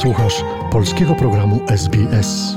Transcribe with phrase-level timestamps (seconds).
[0.00, 2.56] Słuchasz polskiego programu SBS.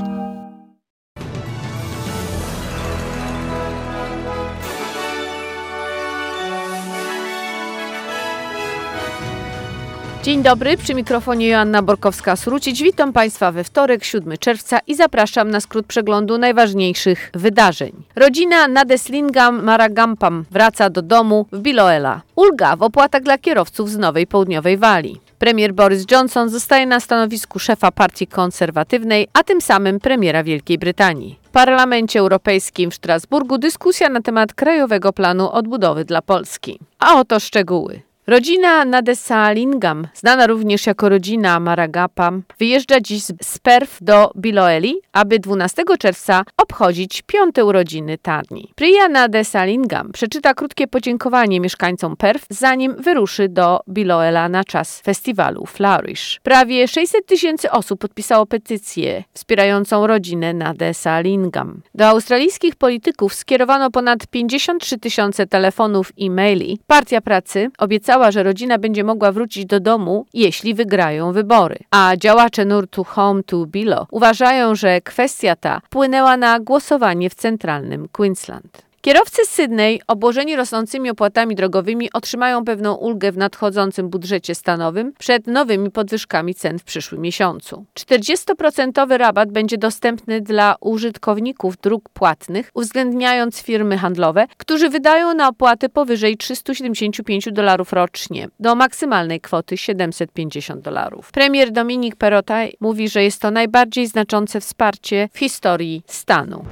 [10.22, 12.82] Dzień dobry, przy mikrofonie Joanna Borkowska-Srucić.
[12.82, 17.92] Witam Państwa we wtorek, 7 czerwca i zapraszam na skrót przeglądu najważniejszych wydarzeń.
[18.16, 22.22] Rodzina Nadeslingam Maragampam wraca do domu w Biloela.
[22.36, 25.23] Ulga w opłatach dla kierowców z Nowej Południowej Walii.
[25.38, 31.38] Premier Boris Johnson zostaje na stanowisku szefa partii konserwatywnej, a tym samym premiera Wielkiej Brytanii.
[31.42, 36.78] W Parlamencie Europejskim w Strasburgu dyskusja na temat Krajowego Planu Odbudowy dla Polski.
[36.98, 38.02] A oto szczegóły.
[38.26, 45.82] Rodzina Nadesalingam, znana również jako rodzina Maragapam, wyjeżdża dziś z Perth do Biloeli, aby 12
[45.98, 48.72] czerwca obchodzić piąte urodziny Tarni.
[48.74, 56.40] Priya Nadesalingam przeczyta krótkie podziękowanie mieszkańcom Perth, zanim wyruszy do Biloela na czas festiwalu Flourish.
[56.42, 61.82] Prawie 600 tysięcy osób podpisało petycję wspierającą rodzinę Nadesalingam.
[61.94, 66.78] Do australijskich polityków skierowano ponad 53 tysiące telefonów i maili.
[66.86, 71.76] Partia Pracy obiecała że rodzina będzie mogła wrócić do domu, jeśli wygrają wybory.
[71.90, 78.08] A działacze nurtu Home to Bilo uważają, że kwestia ta wpłynęła na głosowanie w centralnym
[78.08, 78.93] Queensland.
[79.04, 85.46] Kierowcy z Sydney, obłożeni rosnącymi opłatami drogowymi, otrzymają pewną ulgę w nadchodzącym budżecie stanowym przed
[85.46, 87.84] nowymi podwyżkami cen w przyszłym miesiącu.
[87.94, 95.88] 40% rabat będzie dostępny dla użytkowników dróg płatnych, uwzględniając firmy handlowe, którzy wydają na opłaty
[95.88, 101.32] powyżej 375 dolarów rocznie do maksymalnej kwoty 750 dolarów.
[101.32, 106.64] Premier Dominik Perottaj mówi, że jest to najbardziej znaczące wsparcie w historii stanu.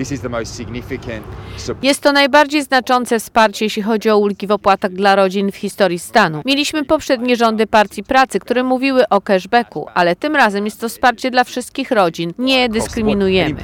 [1.82, 5.98] Jest to najbardziej znaczące wsparcie, jeśli chodzi o ulgi w opłatach dla rodzin w historii
[5.98, 6.42] stanu.
[6.44, 11.30] Mieliśmy poprzednie rządy Partii Pracy, które mówiły o cashbacku, ale tym razem jest to wsparcie
[11.30, 12.32] dla wszystkich rodzin.
[12.38, 13.60] Nie dyskryminujemy.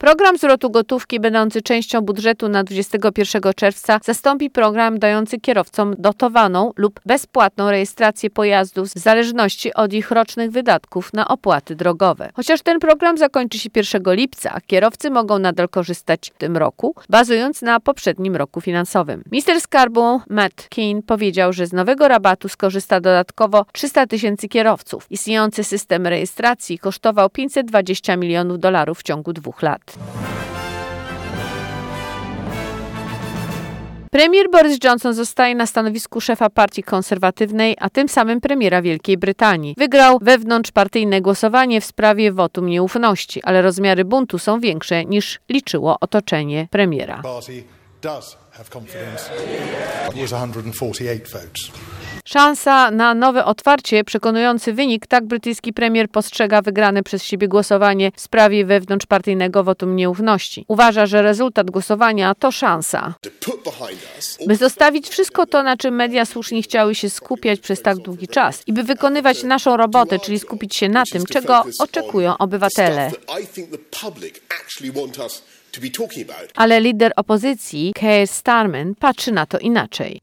[0.00, 7.00] Program zwrotu gotówki, będący częścią budżetu na 21 czerwca, zastąpi program dający kierowcom dotowaną lub
[7.06, 12.30] bezpłatną rejestrację pojazdów w zależności od ich rocznych wydatków na opłaty drogowe.
[12.34, 17.62] Chociaż ten program zakończy się 1 lipca, kierowcy mogą nadal korzystać w tym roku, bazując
[17.62, 19.22] na poprzednim roku finansowym.
[19.32, 25.06] Minister skarbu Matt Keane powiedział, że z nowego rabatu skorzysta dodatkowo 300 tysięcy kierowców.
[25.10, 29.98] Istniejący system rejestracji kosztował 520 milionów dolarów w ciągu dwóch lat.
[34.10, 39.74] Premier Boris Johnson zostaje na stanowisku szefa partii konserwatywnej, a tym samym premiera Wielkiej Brytanii.
[39.78, 46.68] Wygrał wewnątrzpartyjne głosowanie w sprawie wotum nieufności, ale rozmiary buntu są większe niż liczyło otoczenie
[46.70, 47.22] premiera.
[52.28, 58.20] Szansa na nowe otwarcie, przekonujący wynik, tak brytyjski premier postrzega wygrane przez siebie głosowanie w
[58.20, 60.64] sprawie wewnątrzpartyjnego wotum nieufności.
[60.68, 63.14] Uważa, że rezultat głosowania to szansa.
[64.46, 68.62] By zostawić wszystko to, na czym media słusznie chciały się skupiać przez tak długi czas
[68.66, 73.10] i by wykonywać naszą robotę, czyli skupić się na tym, czego oczekują obywatele.
[76.56, 80.20] Ale lider opozycji, Keir Starmer, patrzy na to inaczej.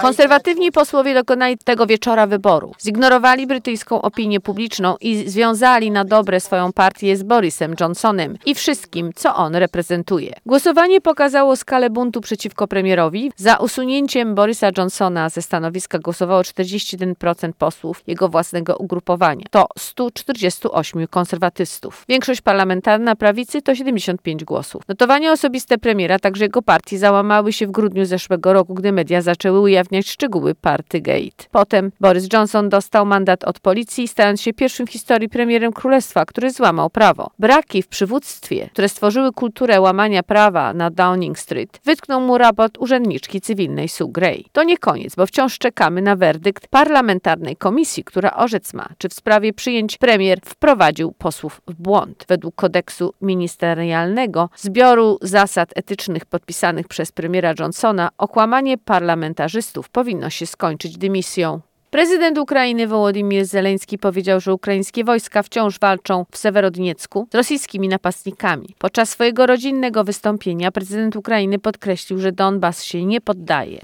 [0.00, 2.74] Konserwatywni posłowie dokonali tego wieczora wyboru.
[2.84, 9.12] Zignorowali brytyjską opinię publiczną i związali na dobre swoją partię z Borisem Johnsonem i wszystkim,
[9.16, 10.32] co on reprezentuje.
[10.46, 13.32] Głosowanie pokazało skalę buntu przeciwko premierowi.
[13.36, 19.44] Za usunięciem Borisa Johnsona ze stanowiska głosowało 41% posłów jego własnego ugrupowania.
[19.50, 22.04] To 148 konserwatystów.
[22.08, 24.82] Większość parlamentarna prawicy to 75 głosów.
[24.88, 29.60] Notowania osobiste premiera, także jego partii, załamały się w grudniu zeszłego roku, gdy media zaczęły
[29.60, 31.44] ujawniać szczegóły Partygate.
[31.50, 36.50] Potem Boris Johnson dostał mandat od policji, stając się pierwszym w historii premierem królestwa, który
[36.50, 37.30] złamał prawo.
[37.38, 43.40] Braki w przywództwie, które stworzyły kulturę łamania prawa na Downing Street, wytknął mu raport urzędniczki
[43.40, 44.44] cywilnej Sue Gray.
[44.52, 49.14] To nie koniec, bo wciąż czekamy na werdykt parlamentarnej komisji, która orzec ma, czy w
[49.14, 52.24] sprawie przyjęć premier wprowadził posłów w błąd.
[52.28, 60.46] Według kodeksu minister ministerialnego zbioru zasad etycznych podpisanych przez premiera Johnsona okłamanie parlamentarzystów powinno się
[60.46, 61.60] skończyć dymisją.
[61.90, 68.74] Prezydent Ukrainy Wołodymyr Zeleński powiedział, że ukraińskie wojska wciąż walczą w Sewerodniecku z rosyjskimi napastnikami.
[68.78, 73.78] Podczas swojego rodzinnego wystąpienia prezydent Ukrainy podkreślił, że Donbas się nie poddaje.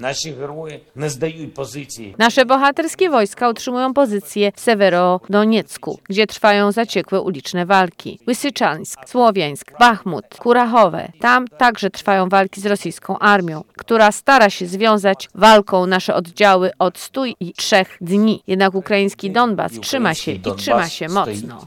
[2.18, 8.18] Nasze bohaterskie wojska utrzymują pozycję w Sewerodoniecku, gdzie trwają zaciekłe uliczne walki.
[8.28, 11.12] Łysyczansk, Słowiańsk, Bachmut, Kurachowe.
[11.20, 16.98] Tam także trwają walki z rosyjską armią, która stara się związać walką nasze oddziały od
[16.98, 18.43] 103 kolejnych dni.
[18.46, 21.67] Jednak ukraiński Donbas trzyma się i trzyma się mocno.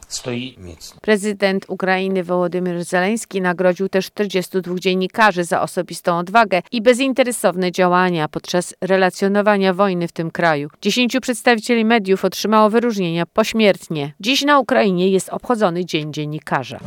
[1.02, 8.76] Prezydent Ukrainy Wołodymyr Zeleński nagrodził też 42 dziennikarzy za osobistą odwagę i bezinteresowne działania podczas
[8.82, 10.70] relacjonowania wojny w tym kraju.
[10.82, 14.14] Dziesięciu przedstawicieli mediów otrzymało wyróżnienia pośmiertnie.
[14.20, 16.80] Dziś na Ukrainie jest obchodzony Dzień Dziennikarza.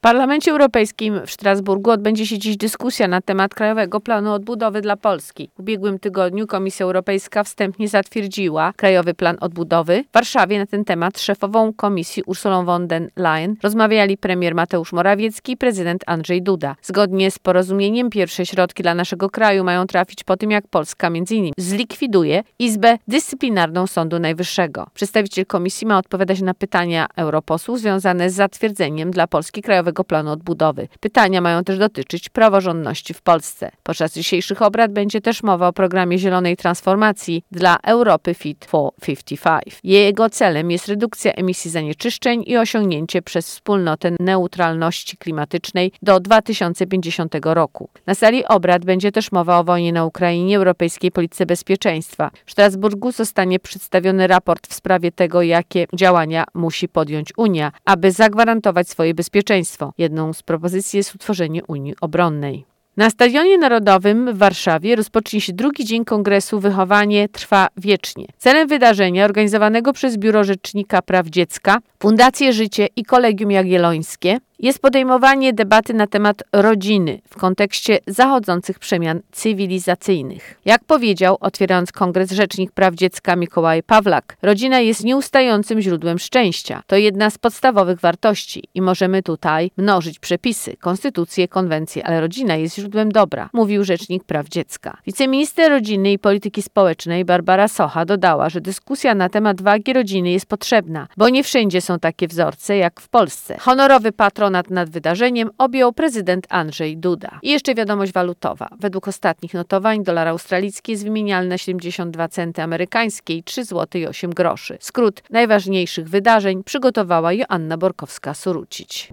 [0.00, 4.96] W Parlamencie Europejskim w Strasburgu odbędzie się dziś dyskusja na temat Krajowego Planu Odbudowy dla
[4.96, 5.50] Polski.
[5.56, 10.04] W ubiegłym tygodniu Komisja Europejska wstępnie zatwierdziła Krajowy Plan Odbudowy.
[10.10, 15.52] W Warszawie na ten temat szefową komisji Ursulą von der Leyen rozmawiali premier Mateusz Morawiecki
[15.52, 16.76] i prezydent Andrzej Duda.
[16.82, 21.52] Zgodnie z porozumieniem pierwsze środki dla naszego kraju mają trafić po tym, jak Polska m.in.
[21.58, 24.86] zlikwiduje Izbę Dyscyplinarną Sądu Najwyższego.
[24.94, 30.30] Przedstawiciel komisji ma odpowiadać na pytania europosłów związane z zatwierdzeniem dla Polski Krajowego Krajowego Planu
[30.30, 30.88] Odbudowy.
[31.00, 33.70] Pytania mają też dotyczyć praworządności w Polsce.
[33.82, 39.80] Podczas dzisiejszych obrad będzie też mowa o programie zielonej transformacji dla Europy Fit for 55.
[39.84, 47.88] Jego celem jest redukcja emisji zanieczyszczeń i osiągnięcie przez wspólnotę neutralności klimatycznej do 2050 roku.
[48.06, 52.30] Na sali obrad będzie też mowa o wojnie na Ukrainie, Europejskiej Polityce Bezpieczeństwa.
[52.46, 58.88] W Strasburgu zostanie przedstawiony raport w sprawie tego, jakie działania musi podjąć Unia, aby zagwarantować
[58.88, 59.79] swoje bezpieczeństwo.
[59.98, 62.64] Jedną z propozycji jest utworzenie Unii Obronnej.
[62.96, 68.26] Na Stadionie Narodowym w Warszawie rozpocznie się drugi dzień kongresu Wychowanie trwa wiecznie.
[68.38, 75.52] Celem wydarzenia organizowanego przez Biuro Rzecznika Praw Dziecka, Fundację Życie i Kolegium Jagiellońskie jest podejmowanie
[75.52, 80.60] debaty na temat rodziny w kontekście zachodzących przemian cywilizacyjnych.
[80.64, 86.82] Jak powiedział, otwierając kongres Rzecznik Praw Dziecka Mikołaj Pawlak, rodzina jest nieustającym źródłem szczęścia.
[86.86, 92.76] To jedna z podstawowych wartości i możemy tutaj mnożyć przepisy, konstytucje, konwencje, ale rodzina jest
[92.76, 94.96] źródłem dobra, mówił Rzecznik Praw Dziecka.
[95.06, 100.46] Wiceminister Rodziny i Polityki Społecznej Barbara Socha dodała, że dyskusja na temat wagi rodziny jest
[100.46, 103.56] potrzebna, bo nie wszędzie są takie wzorce jak w Polsce.
[103.60, 104.12] Honorowy
[104.50, 107.38] patronat nad wydarzeniem objął prezydent Andrzej Duda.
[107.42, 108.68] I jeszcze wiadomość walutowa.
[108.80, 114.06] Według ostatnich notowań dolar australijski jest wymienialny na 72 centy amerykańskie i 3 zł i
[114.06, 114.76] 8 groszy.
[114.80, 119.12] Skrót najważniejszych wydarzeń przygotowała Joanna Borkowska-Surucić.